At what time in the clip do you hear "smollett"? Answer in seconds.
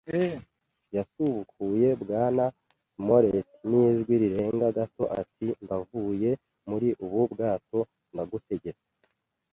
2.87-3.47